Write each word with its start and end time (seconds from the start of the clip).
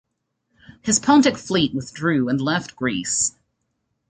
His 0.81 0.99
Pontic 0.99 1.37
fleet 1.37 1.75
withdrew 1.75 2.27
and 2.27 2.41
left 2.41 2.75
Greece. 2.75 3.35